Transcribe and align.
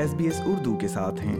S 0.00 0.14
B 0.14 0.24
S 0.24 0.40
Urdu 0.46 0.76
کے 0.76 0.88
ساتھ 0.88 1.20
ہیں۔ 1.20 1.36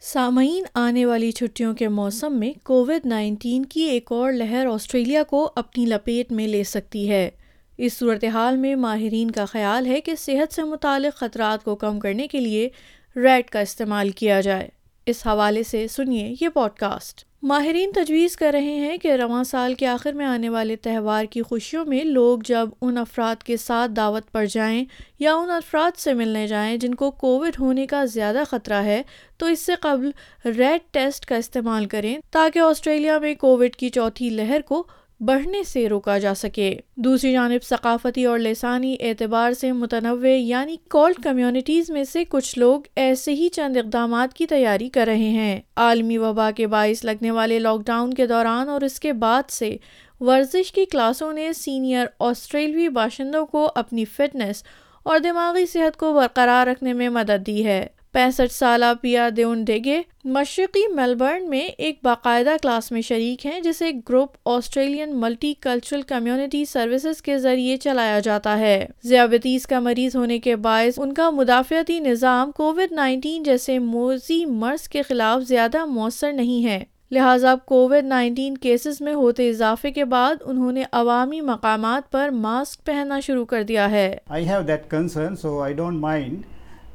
سامعین، 0.00 0.64
آنے 0.74 1.06
والی 1.06 1.30
چھٹیوں 1.30 1.74
کے 1.74 1.88
موسم 1.88 2.38
میں 2.38 2.52
کووڈ 2.62 3.06
نائنٹین 3.06 3.64
کی 3.64 3.80
ایک 3.80 4.12
اور 4.12 4.32
لہر 4.32 4.66
آسٹریلیا 4.66 5.22
کو 5.22 5.50
اپنی 5.56 5.86
لپیٹ 5.86 6.32
میں 6.32 6.48
لے 6.48 6.64
سکتی 6.64 7.10
ہے۔ 7.10 7.30
اس 7.78 7.92
صورتحال 7.92 8.56
میں 8.56 8.74
ماہرین 8.74 9.30
کا 9.30 9.44
خیال 9.44 9.86
ہے 9.86 10.00
کہ 10.00 10.14
صحت 10.14 10.54
سے 10.54 10.62
متعلق 10.62 11.18
خطرات 11.18 11.64
کو 11.64 11.76
کم 11.76 11.98
کرنے 11.98 12.28
کے 12.28 12.40
لیے 12.40 12.68
ریڈ 13.16 13.50
کا 13.50 13.60
استعمال 13.60 14.10
کیا 14.10 14.40
جائے۔ 14.40 14.68
اس 15.08 15.26
حوالے 15.26 15.62
سے 15.62 15.88
سنیے 15.88 16.34
یہ 16.40 16.48
پوڈ 16.48 16.78
کاسٹ 16.78 17.24
ماہرین 17.42 17.92
تجویز 17.94 18.36
کر 18.36 18.50
رہے 18.52 18.74
ہیں 18.74 18.96
کہ 18.96 19.12
رواں 19.12 19.44
سال 19.44 19.74
کے 19.74 19.86
آخر 19.86 20.12
میں 20.12 20.26
آنے 20.26 20.48
والے 20.48 20.76
تہوار 20.76 21.24
کی 21.24 21.42
خوشیوں 21.42 21.84
میں 21.84 22.04
لوگ 22.04 22.38
جب 22.44 22.68
ان 22.80 22.98
افراد 22.98 23.42
کے 23.42 23.56
ساتھ 23.56 23.90
دعوت 23.90 24.32
پر 24.32 24.46
جائیں 24.46 24.84
یا 25.18 25.34
ان 25.34 25.50
افراد 25.50 25.98
سے 25.98 26.14
ملنے 26.14 26.46
جائیں 26.46 26.76
جن 26.76 26.94
کو 26.94 27.10
کووڈ 27.10 27.52
ہونے 27.58 27.86
کا 27.86 28.04
زیادہ 28.04 28.42
خطرہ 28.50 28.82
ہے، 28.82 29.02
تو 29.38 29.46
اس 29.46 29.60
سے 29.60 29.72
قبل 29.80 30.10
ریڈ 30.44 30.80
ٹیسٹ 30.90 31.26
کا 31.26 31.36
استعمال 31.36 31.86
کریں 31.86 32.18
تاکہ 32.30 32.58
آسٹریلیا 32.58 33.18
میں 33.18 33.34
کووڈ 33.34 33.76
کی 33.76 33.88
چوتھی 33.88 34.30
لہر 34.30 34.60
کو 34.60 34.86
بڑھنے 35.20 35.62
سے 35.62 35.88
روکا 35.88 36.18
جا 36.18 36.34
سکے۔ 36.34 36.76
دوسری 36.96 37.32
جانب، 37.32 37.64
ثقافتی 37.64 38.24
اور 38.24 38.38
لسانی 38.38 38.96
اعتبار 39.00 39.52
سے 39.52 39.72
متنوع 39.72 40.26
یعنی 40.26 40.76
کولڈ 40.90 41.22
کمیونٹیز 41.22 41.90
میں 41.90 42.04
سے 42.04 42.24
کچھ 42.24 42.58
لوگ 42.58 42.80
ایسے 42.96 43.34
ہی 43.34 43.48
چند 43.48 43.76
اقدامات 43.76 44.34
کی 44.34 44.46
تیاری 44.46 44.88
کر 44.88 45.04
رہے 45.06 45.28
ہیں۔ 45.28 45.60
عالمی 45.76 46.18
وبا 46.18 46.50
کے 46.50 46.66
باعث 46.66 47.04
لگنے 47.04 47.30
والے 47.30 47.58
لاک 47.58 47.80
ڈاؤن 47.86 48.14
کے 48.14 48.26
دوران 48.26 48.68
اور 48.68 48.80
اس 48.80 49.00
کے 49.00 49.12
بعد 49.12 49.50
سے 49.50 49.76
ورزش 50.20 50.72
کی 50.72 50.84
کلاسوں 50.84 51.32
نے 51.32 51.52
سینئر 51.52 52.06
آسٹریلوی 52.18 52.88
باشندوں 52.88 53.46
کو 53.46 53.70
اپنی 53.74 54.04
فٹنس 54.04 54.64
اور 55.02 55.18
دماغی 55.18 55.66
صحت 55.66 55.96
کو 55.96 56.14
برقرار 56.14 56.66
رکھنے 56.66 56.92
میں 56.92 57.08
مدد 57.08 57.46
دی 57.46 57.64
ہے۔ 57.64 57.86
پینسٹھ 58.12 58.52
سالہ 58.52 58.84
پیا 59.00 59.28
دیون 59.36 59.64
ڈیگے 59.64 60.02
مشرقی 60.24 60.94
میلبرن 60.94 61.50
میں 61.50 61.60
ایک 61.60 61.98
باقاعدہ 62.02 62.50
کلاس 62.62 62.92
میں 62.92 63.00
شریک 63.00 63.46
ہیں 63.46 63.60
جسے 63.60 63.90
group 64.08 64.28
Australian 64.44 65.20
multicultural 65.54 66.02
community 66.02 66.64
services 66.64 67.22
کے 67.22 67.38
ذریعے 67.38 67.76
چلایا 67.76 68.18
جاتا 68.18 68.58
ہے۔ 68.58 68.86
ذیابطیس 69.04 69.66
کا 69.66 69.80
مریض 69.80 70.16
ہونے 70.16 70.38
کے 70.38 70.56
باعث 70.56 70.94
ان 70.96 71.14
کا 71.14 71.30
مدافعتی 71.30 72.00
نظام 72.00 72.50
کووڈ 72.50 72.92
نائنٹین 72.92 73.42
جیسے 73.42 73.78
موزی 73.78 74.44
مرض 74.44 74.88
کے 74.88 75.02
خلاف 75.02 75.42
زیادہ 75.42 75.84
مؤثر 75.84 76.32
نہیں 76.32 76.64
ہے۔ 76.64 76.84
لہٰذا 77.10 77.54
کووڈ 77.64 78.04
نائنٹین 78.04 78.58
کیسز 78.58 79.00
میں 79.00 79.14
ہوتے 79.14 79.48
اضافے 79.48 79.90
کے 79.90 80.04
بعد 80.04 80.34
انہوں 80.44 80.72
نے 80.72 80.82
عوامی 80.92 81.40
مقامات 81.40 82.12
پر 82.12 82.28
ماسک 82.28 82.86
پہننا 82.86 83.20
شروع 83.20 83.44
کر 83.44 83.62
دیا 83.62 83.90
ہے۔ 83.90 84.16
Uh, 84.32 84.38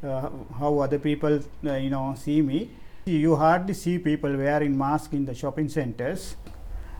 how 0.03 0.71
other 0.79 0.99
people 0.99 1.39
uh, 1.65 1.73
you 1.73 1.89
know 1.89 2.15
see 2.17 2.41
me 2.41 2.69
you 3.05 3.35
hardly 3.35 3.73
see 3.73 3.97
people 3.97 4.35
wearing 4.37 4.77
mask 4.77 5.13
in 5.13 5.25
the 5.25 5.33
shopping 5.33 5.69
centers 5.69 6.35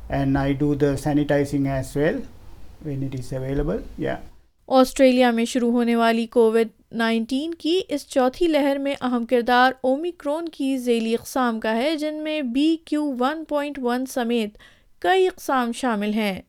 and 0.09 0.38
i 0.38 0.52
do 0.54 0.76
the 0.76 0.92
sanitizing 0.98 1.68
as 1.70 1.96
well 1.96 2.22
when 2.81 3.04
it 3.04 3.20
is 3.20 3.34
available 3.34 3.81
yeah 3.98 4.18
Australia 4.70 5.31
میں 5.31 5.46
شروع 5.46 5.72
ہونے 5.72 5.96
والی 5.96 6.26
Covid 6.26 6.68
nineteen 6.92 7.54
کی 7.54 7.81
اس 7.88 8.08
چوتھی 8.08 8.48
لہر 8.48 8.78
میں 8.78 8.94
اہم 9.02 9.26
کردار 9.26 9.72
اومیکرون 9.81 10.50
کی 10.50 10.78
ذیلی 10.78 11.14
اقسام 11.14 11.59
کا 11.59 11.76
ہے 11.76 11.96
جن 11.98 12.24
میں 12.24 12.42
B 12.42 12.76
Q 12.86 13.04
one 13.20 13.44
point 13.50 13.80
one 13.81 14.06
سمیت 14.06 14.58
کئی 15.00 15.28
اقسام 15.28 15.72
شامل 15.72 16.14
ہیں 16.14 16.42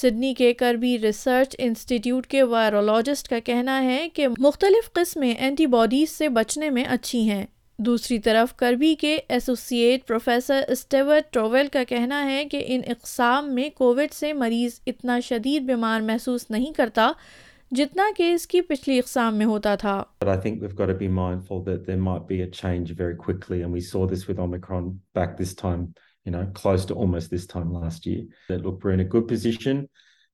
سڈنی 0.00 0.34
کے 0.34 0.54
کربی 0.54 0.98
ریسرچ 0.98 1.56
انسٹیٹیوٹ 1.58 2.26
کے 2.26 2.42
وائرولوجسٹ 2.42 3.28
کا 3.28 3.38
کہنا 3.38 3.82
ہے 3.82 4.08
کہ 4.14 4.28
مختلف 4.38 4.92
قسمیں 4.92 5.34
اینٹی 5.34 5.66
باڈیز 5.66 6.10
سے 6.10 6.28
بچنے 6.28 6.70
میں 6.70 6.84
اچھی 6.84 7.30
ہیں۔ 7.30 7.46
دوسری 7.78 8.18
طرف 8.18 8.56
کربی 8.56 8.94
کے 8.94 9.18
ایسوسیٹ 9.28 10.06
پروفیسر 10.06 10.60
اسٹیورٹ 10.68 11.32
ٹرویل 11.32 11.66
کا 11.72 11.84
کہنا 11.84 12.24
ہے 12.30 12.44
کہ 12.44 12.64
ان 12.66 12.80
اقسام 12.86 13.54
میں 13.54 13.68
کووڈ 13.70 14.14
سے 14.14 14.32
مریض 14.32 14.80
اتنا 14.86 15.20
شدید 15.20 15.62
بیمار 15.62 16.00
محسوس 16.00 16.50
نہیں 16.50 16.72
کرتا 16.72 17.12
جتنا 17.70 18.02
کہ 18.16 18.32
اس 18.32 18.46
کی 18.46 18.60
پچھلی 18.60 18.98
اقسام 18.98 19.36
میں 19.36 19.46
ہوتا 19.46 19.74
تھا۔ 19.74 20.04
But 20.24 20.32
I 20.34 20.40
think 20.40 20.62
we've 20.62 20.76
got 20.82 20.90
to 20.92 20.98
be 20.98 21.08
mindful 21.18 21.64
that 21.68 21.86
there 21.86 22.02
might 22.02 22.26
be 22.28 22.40
a 22.40 22.50
change 22.62 22.92
very 22.96 23.16
quickly 23.26 23.62
and 23.62 23.74
we 23.78 23.82
saw 23.92 24.06
this 24.12 24.26
with 24.28 24.44
Omicron 24.46 24.92
back 25.18 25.36
this 25.42 25.54
time. 25.64 25.82
You 26.26 26.32
know, 26.32 26.46
close 26.54 26.84
to 26.86 26.94
almost 26.94 27.30
this 27.30 27.46
time 27.46 27.72
last 27.72 28.04
year. 28.04 28.24
That 28.48 28.62
look, 28.62 28.82
we're 28.82 28.90
in 28.90 29.00
a 29.00 29.04
good 29.04 29.28
position, 29.28 29.88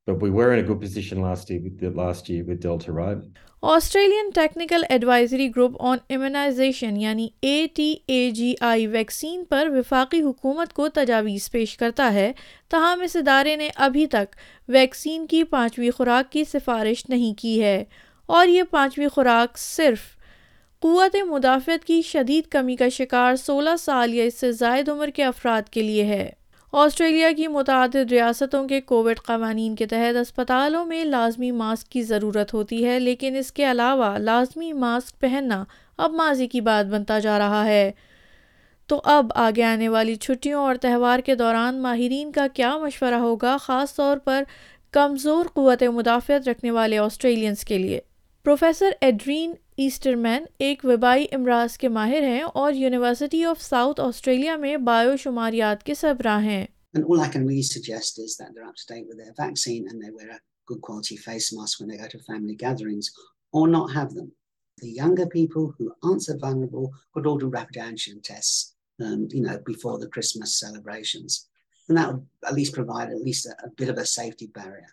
but 0.06 0.20
we 0.22 0.30
were 0.30 0.52
in 0.52 0.58
a 0.58 0.62
good 0.62 0.80
position 0.80 1.20
last 1.20 1.50
year 1.50 1.60
with 1.62 1.78
the 1.78 1.90
last 1.90 2.28
year 2.28 2.44
with 2.44 2.60
Delta, 2.60 2.92
right? 2.92 3.18
Australian 3.62 4.30
Technical 4.34 4.82
Advisory 4.88 5.48
Group 5.56 5.74
on 5.80 5.98
Immunisation 6.10 6.96
یعنی 6.96 7.28
A 7.40 7.66
T 7.74 7.94
A 8.06 8.30
G 8.30 8.54
I 8.60 8.86
vaccine 8.86 9.44
پر 9.50 9.68
وفاقی 9.74 10.20
حکومت 10.22 10.72
کو 10.72 10.88
تجاویز 10.88 11.50
پیش 11.50 11.76
کرتا 11.76 12.12
ہے 12.14 12.32
تاہم 12.70 13.02
اس 13.02 13.14
ادارے 13.16 13.54
نے 13.56 13.68
ابھی 13.86 14.06
تک 14.06 14.34
ویکسین 14.68 15.26
کی 15.26 15.44
پانچویں 15.44 15.90
خوراک 15.90 16.32
کی 16.32 16.44
سفارش 16.44 17.08
نہیں 17.08 17.38
کی 17.38 17.60
ہے 17.62 17.84
اور 18.28 18.48
یہ 18.48 18.62
پانچویں 18.70 19.08
خوراک 19.08 19.58
صرف 19.58 20.00
قوت 20.82 21.16
مدافعت 21.16 21.84
کی 21.84 22.02
شدید 22.02 22.46
کمی 22.46 22.76
کا 22.76 22.88
شکار 22.88 23.36
سولہ 23.36 23.76
سال 23.78 24.14
یا 24.14 24.24
اس 24.24 24.34
سے 24.34 24.52
زائد 24.52 24.88
عمر 24.88 25.08
کے 25.08 25.24
افراد 25.24 25.68
کے 25.68 25.82
لیے 25.82 26.04
ہے۔ 26.04 26.30
آسٹریلیا 26.72 27.30
کی 27.36 27.48
متعدد 27.48 28.12
ریاستوں 28.12 28.68
کے 28.68 28.80
کووڈ 28.80 29.20
قوانین 29.20 29.74
کے 29.74 29.86
تحت 29.86 30.16
اسپتالوں 30.16 30.84
میں 30.86 31.04
لازمی 31.04 31.50
ماسک 31.50 31.88
کی 31.88 32.02
ضرورت 32.02 32.54
ہوتی 32.54 32.86
ہے، 32.86 32.98
لیکن 32.98 33.36
اس 33.36 33.52
کے 33.52 33.70
علاوہ 33.70 34.18
لازمی 34.18 34.72
ماسک 34.72 35.20
پہننا 35.20 35.64
اب 35.96 36.12
ماضی 36.12 36.46
کی 36.46 36.60
بات 36.60 36.86
بنتا 36.86 37.18
جا 37.18 37.38
رہا 37.38 37.64
ہے۔ 37.64 37.92
تو 38.86 39.00
اب 39.04 39.26
آگے 39.34 39.62
آنے 39.62 39.88
والی 39.88 40.14
چھٹیوں 40.14 40.64
اور 40.64 40.74
تہوار 40.74 41.18
کے 41.18 41.34
دوران 41.34 41.82
ماہرین 41.82 42.32
کا 42.32 42.46
کیا 42.54 42.78
مشورہ 42.78 43.14
ہوگا، 43.14 43.56
خاص 43.60 43.94
طور 43.94 44.18
پر 44.18 44.42
کمزور 44.90 45.46
قوت 45.54 45.82
مدافعت 45.82 46.48
رکھنے 46.48 46.70
والے 46.70 46.98
آسٹریلینس 46.98 47.64
کے 47.64 47.78
لیے؟ 47.78 48.00
پروفیسر 48.44 48.90
ایڈرین 49.00 49.52
ایسٹر 49.76 50.14
مین 50.14 50.44
ایک 50.64 50.84
وبائی 50.84 51.24
امراض 51.32 51.76
کے 51.78 51.88
ماہر 51.88 52.22
ہیں 52.22 52.42
اور 52.42 52.72
یونیورسٹی 52.72 53.44
آف 53.44 53.60
ساؤتھ 53.62 54.00
آسٹریلیا 54.00 54.56
میں 54.64 54.76
بایو 54.88 55.16
شماریات 55.22 55.82
کے 55.84 55.94
سربراہ 56.00 56.42
ہیں 56.44 56.64
And 56.94 57.04
all 57.04 57.20
I 57.26 57.28
can 57.34 57.46
really 57.46 57.62
suggest 57.62 58.18
is 58.18 58.36
that 58.38 58.50
they're 58.54 58.66
up 58.70 58.76
to 58.80 58.86
date 58.88 59.06
with 59.10 59.18
their 59.20 59.32
vaccine 59.38 59.86
and 59.90 60.02
they 60.02 60.10
wear 60.16 60.28
a 60.34 60.40
good 60.70 60.82
quality 60.88 61.16
face 61.16 61.48
mask 61.58 61.80
when 61.80 61.88
they 61.92 61.96
go 62.00 62.08
to 62.14 62.18
family 62.26 62.56
gatherings 62.64 63.08
or 63.52 63.62
not 63.66 63.94
have 63.94 64.12
them. 64.16 64.28
The 64.82 64.90
younger 64.98 65.26
people 65.26 65.72
who 65.78 65.86
aren't 66.02 66.26
so 66.26 66.36
vulnerable 66.42 66.90
could 67.14 67.26
all 67.26 67.38
do 67.44 67.48
rapid 67.54 67.78
antigen 67.86 68.22
tests, 68.22 68.74
um, 69.06 69.26
you 69.36 69.42
know, 69.46 69.58
before 69.70 69.98
the 69.98 70.10
Christmas 70.16 70.58
celebrations. 70.64 71.38
And 71.88 71.96
that 71.96 72.12
would 72.12 72.26
at 72.46 72.54
least 72.60 72.74
provide 72.74 73.08
at 73.16 73.26
least 73.30 73.46
a, 73.46 73.56
a 73.68 73.70
bit 73.82 73.88
of 73.88 73.96
a 73.96 74.06
safety 74.18 74.50
barrier. 74.60 74.92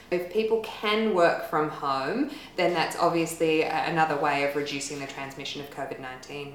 If 0.11 0.33
people 0.33 0.61
can 0.61 1.15
work 1.15 1.49
from 1.49 1.69
home, 1.71 2.31
then 2.57 2.73
that's 2.73 2.97
obviously 2.97 3.63
another 3.63 4.17
way 4.17 4.43
of 4.43 4.57
reducing 4.57 4.99
the 4.99 5.07
transmission 5.07 5.61
of 5.61 5.69
COVID-19. 5.77 6.51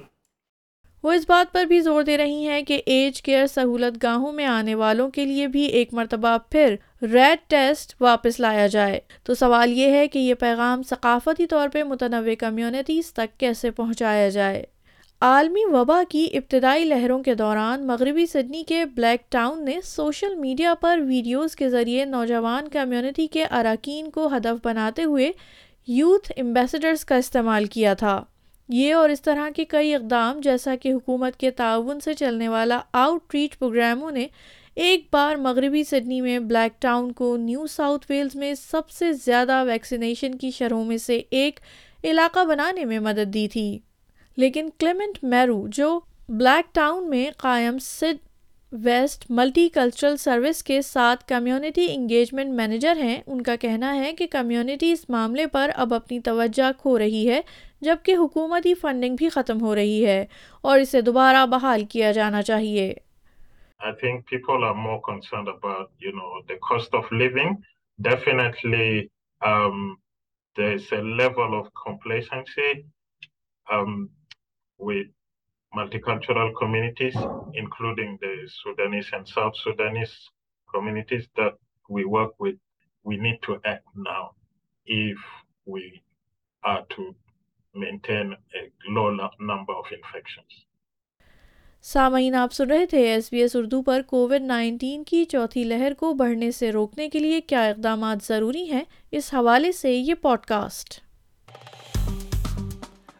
وہ 1.03 1.11
اس 1.11 1.25
بات 1.27 1.51
پر 1.53 1.65
بھی 1.65 1.79
زور 1.81 2.03
دے 2.03 2.17
رہی 2.17 2.47
ہیں 2.47 2.61
کہ 2.61 2.81
age 2.85 3.21
care 3.21 3.47
سہولت 3.47 4.03
گاہوں 4.03 4.31
میں 4.31 4.45
آنے 4.45 4.75
والوں 4.75 5.09
کے 5.09 5.25
لیے 5.25 5.47
بھی 5.47 5.65
ایک 5.65 5.93
مرتبہ 5.93 6.37
پھر 6.49 6.75
ریڈ 7.01 7.39
ٹیسٹ 7.47 7.95
واپس 8.01 8.39
لایا 8.39 8.67
جائے 8.67 8.99
تو 9.23 9.33
سوال 9.33 9.73
یہ 9.73 9.91
ہے 9.91 10.07
کہ 10.07 10.19
یہ 10.19 10.33
پیغام 10.33 10.83
ثقافتی 10.83 11.47
طور 11.47 11.69
پہ 11.73 11.83
متنوع 11.83 12.35
کمیونٹیز 12.39 13.13
تک 13.13 13.39
کیسے 13.39 13.71
پہنچایا 13.71 14.29
جائے 14.29 14.63
عالمی 15.21 15.65
وبا 15.65 16.03
کی 16.09 16.27
ابتدائی 16.33 16.83
لہروں 16.83 17.23
کے 17.23 17.35
دوران 17.35 17.87
مغربی 17.87 18.25
سڈنی 18.25 18.63
کے 18.63 18.85
بلیک 18.85 19.31
ٹاؤن 19.31 19.65
نے 19.65 19.79
سوشل 19.83 20.35
میڈیا 20.35 20.73
پر 20.73 20.99
ویڈیوز 21.07 21.55
کے 21.55 21.69
ذریعے 21.69 22.05
نوجوان 22.05 22.67
کمیونٹی 22.67 23.27
کے 23.27 23.45
اراکین 23.45 24.09
کو 24.09 24.27
ہدف 24.27 24.65
بناتے 24.65 25.03
ہوئے 25.03 25.31
یوتھ 25.87 26.31
ایمبیسڈرز 26.35 27.05
کا 27.05 27.15
استعمال 27.15 27.65
کیا 27.65 27.93
تھا۔ 27.93 28.23
یہ 28.69 28.93
اور 28.93 29.09
اس 29.09 29.21
طرح 29.21 29.49
کے 29.55 29.65
کئی 29.65 29.95
اقدام 29.95 30.39
جیسا 30.39 30.75
کہ 30.75 30.91
حکومت 30.91 31.37
کے 31.37 31.51
تعاون 31.51 31.99
سے 31.99 32.13
چلنے 32.13 32.47
والا 32.47 32.79
آؤٹ 32.93 33.35
ریچ 33.35 33.59
پروگراموں 33.59 34.11
نے 34.11 34.27
ایک 34.75 35.07
بار 35.11 35.35
مغربی 35.35 35.83
سڈنی 35.83 36.21
میں 36.21 36.39
بلیک 36.39 36.81
ٹاؤن 36.81 37.11
کو 37.11 37.37
نیو 37.37 37.67
ساؤتھ 37.67 38.05
ویلز 38.09 38.35
میں 38.35 38.53
سب 38.53 38.89
سے 38.89 39.13
زیادہ 39.13 39.63
ویکسینیشن 39.67 40.35
کی 40.35 40.51
شرحوں 40.51 40.85
میں 40.85 40.97
سے 40.97 41.21
ایک 41.29 41.59
علاقہ 42.03 42.45
بنانے 42.45 42.85
میں 42.85 42.99
مدد 42.99 43.33
دی 43.33 43.47
تھی۔ 43.47 43.79
لیکن 44.37 44.69
کلیمنٹ 44.79 45.17
میرو 45.23 45.65
جو 45.73 45.99
بلیک 46.29 46.73
ٹاؤن 46.75 47.09
میں 47.09 47.29
قائم 47.37 47.77
سڈ 47.81 48.25
ویسٹ 48.71 49.23
ملٹی 49.29 49.67
کلچرل 49.69 50.17
سروس 50.17 50.61
کے 50.63 50.81
ساتھ 50.81 51.23
کمیونٹی 51.27 51.85
انگیجمنٹ 51.93 52.53
مینیجر 52.53 52.97
ہیں 52.97 53.19
ان 53.27 53.41
کا 53.41 53.55
کہنا 53.55 53.95
ہے 53.95 54.11
کہ 54.13 54.27
کمیونٹی 54.31 54.91
اس 54.91 55.09
معاملے 55.09 55.45
پر 55.47 55.71
اب 55.75 55.93
اپنی 55.93 56.19
توجہ 56.19 56.71
کھو 56.79 56.97
رہی 56.99 57.29
ہے 57.29 57.41
جبکہ 57.81 58.15
حکومتی 58.15 58.73
فنڈنگ 58.73 59.15
بھی 59.15 59.29
ختم 59.29 59.61
ہو 59.61 59.75
رہی 59.75 60.05
ہے 60.05 60.25
اور 60.63 60.79
اسے 60.79 61.01
دوبارہ 61.01 61.45
بحال 61.45 61.85
کیا 61.85 62.11
جانا 62.11 62.41
چاہیے 62.43 62.93
I 63.81 63.91
think 63.93 64.25
people 64.25 64.63
are 64.63 64.73
more 64.75 64.99
concerned 65.01 65.47
about, 65.47 65.89
you 65.99 66.11
know, 66.11 66.41
the 66.47 66.55
cost 66.59 66.93
of 66.93 67.11
living. 67.13 67.51
Definitely, 67.99 69.11
um, 69.41 69.97
there's 70.55 70.91
a 70.91 71.01
level 71.19 71.53
of 71.53 71.67
complacency 71.75 72.71
um, 73.67 74.09
with 74.79 75.07
multicultural 75.73 76.51
communities, 76.55 77.15
including 77.53 78.17
the 78.21 78.47
Sudanese 78.47 79.09
and 79.13 79.27
South 79.27 79.55
Sudanese 79.55 80.15
communities 80.69 81.27
that 81.35 81.53
we 81.89 82.05
work 82.05 82.33
with. 82.39 82.55
We 83.05 83.17
need 83.17 83.39
to 83.43 83.59
act 83.65 83.87
now 83.95 84.31
if 84.87 85.17
we 85.67 86.01
are 86.63 86.85
to 86.95 87.15
maintain 87.75 88.35
a 88.55 88.61
low 88.89 89.09
number 89.41 89.73
of 89.73 89.85
infections. 89.91 90.63
سامعین 91.85 92.35
آپ 92.35 92.53
سن 92.53 92.69
رہے 92.71 92.85
تھے 92.85 93.01
S 93.09 93.31
B 93.31 93.41
S 93.41 93.55
Urdu 93.55 93.81
پر 93.83 94.01
Covid 94.07 94.41
nineteen 94.41 95.03
کی 95.03 95.23
چوتھی 95.25 95.63
لہر 95.63 95.93
کو 95.97 96.13
بڑھنے 96.13 96.51
سے 96.51 96.71
روکنے 96.71 97.09
کے 97.09 97.19
لیے 97.19 97.41
کیا 97.41 97.63
اقدامات 97.67 98.23
ضروری 98.23 98.63
ہیں 98.71 98.83
اس 99.11 99.33
حوالے 99.33 99.71
سے 99.71 99.93
یہ 99.93 100.13
پوڈ 100.21 100.45
کاسٹ 100.45 100.99